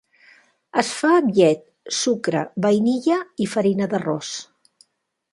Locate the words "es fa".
0.81-1.09